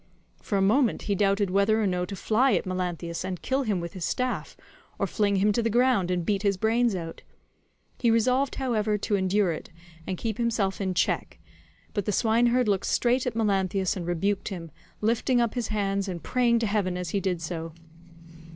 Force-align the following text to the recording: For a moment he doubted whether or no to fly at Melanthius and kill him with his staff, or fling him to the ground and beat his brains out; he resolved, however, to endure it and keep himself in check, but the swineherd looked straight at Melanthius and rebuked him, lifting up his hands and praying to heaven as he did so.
For 0.41 0.57
a 0.57 0.63
moment 0.63 1.03
he 1.03 1.13
doubted 1.13 1.51
whether 1.51 1.79
or 1.79 1.85
no 1.85 2.05
to 2.05 2.15
fly 2.15 2.53
at 2.53 2.65
Melanthius 2.65 3.23
and 3.23 3.39
kill 3.43 3.61
him 3.61 3.79
with 3.79 3.93
his 3.93 4.03
staff, 4.03 4.57
or 4.97 5.05
fling 5.05 5.35
him 5.35 5.51
to 5.51 5.61
the 5.61 5.69
ground 5.69 6.09
and 6.09 6.25
beat 6.25 6.41
his 6.41 6.57
brains 6.57 6.95
out; 6.95 7.21
he 7.99 8.09
resolved, 8.09 8.55
however, 8.55 8.97
to 8.97 9.15
endure 9.15 9.51
it 9.51 9.69
and 10.07 10.17
keep 10.17 10.39
himself 10.39 10.81
in 10.81 10.95
check, 10.95 11.37
but 11.93 12.05
the 12.05 12.11
swineherd 12.11 12.67
looked 12.67 12.87
straight 12.87 13.27
at 13.27 13.35
Melanthius 13.35 13.95
and 13.95 14.07
rebuked 14.07 14.47
him, 14.47 14.71
lifting 15.01 15.39
up 15.39 15.53
his 15.53 15.67
hands 15.67 16.07
and 16.07 16.23
praying 16.23 16.57
to 16.57 16.65
heaven 16.65 16.97
as 16.97 17.11
he 17.11 17.19
did 17.19 17.39
so. 17.39 17.71